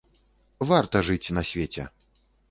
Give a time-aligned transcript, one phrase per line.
[0.69, 1.85] Варта жыць на свеце!